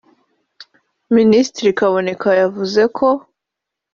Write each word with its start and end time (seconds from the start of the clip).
Minisitiri 1.15 1.71
Kaboneka 1.79 2.29
yavuze 2.41 2.81
ko 2.97 3.07